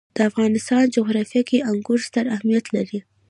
[0.15, 2.99] د افغانستان جغرافیه کې انګور ستر اهمیت لري.